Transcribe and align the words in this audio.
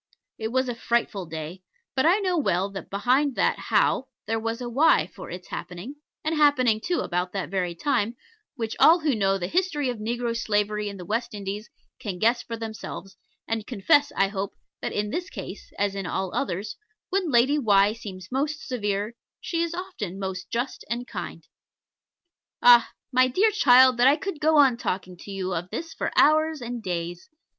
It 0.39 0.47
was 0.47 0.67
a 0.67 0.73
frightful 0.73 1.27
day, 1.27 1.61
but 1.95 2.07
I 2.07 2.17
know 2.17 2.35
well 2.35 2.71
that 2.71 2.89
behind 2.89 3.35
that 3.35 3.59
How 3.69 4.07
there 4.25 4.39
was 4.39 4.59
a 4.59 4.67
Why 4.67 5.05
for 5.05 5.29
its 5.29 5.49
happening, 5.49 5.97
and 6.23 6.33
happening 6.35 6.81
too, 6.83 7.01
about 7.01 7.33
that 7.33 7.51
very 7.51 7.75
time, 7.75 8.15
which 8.55 8.75
all 8.79 9.01
who 9.01 9.13
know 9.13 9.37
the 9.37 9.45
history 9.45 9.89
of 9.89 9.99
negro 9.99 10.35
slavery 10.35 10.89
in 10.89 10.97
the 10.97 11.05
West 11.05 11.35
Indies 11.35 11.69
can 11.99 12.17
guess 12.17 12.41
for 12.41 12.57
themselves, 12.57 13.15
and 13.47 13.67
confess, 13.67 14.11
I 14.15 14.29
hope, 14.29 14.55
that 14.81 14.91
in 14.91 15.11
this 15.11 15.29
case, 15.29 15.71
as 15.77 15.93
in 15.93 16.07
all 16.07 16.33
others, 16.33 16.77
when 17.11 17.29
Lady 17.29 17.59
Why 17.59 17.93
seems 17.93 18.31
most 18.31 18.67
severe 18.67 19.13
she 19.39 19.61
is 19.61 19.75
often 19.75 20.17
most 20.17 20.49
just 20.49 20.83
and 20.89 21.05
kind. 21.07 21.45
Ah! 22.63 22.89
my 23.11 23.27
dear 23.27 23.51
child, 23.51 23.97
that 23.97 24.07
I 24.07 24.15
could 24.15 24.39
go 24.39 24.57
on 24.57 24.77
talking 24.77 25.15
to 25.17 25.29
you 25.29 25.53
of 25.53 25.69
this 25.69 25.93
for 25.93 26.11
hours 26.17 26.59
and 26.59 26.81
days! 26.81 27.29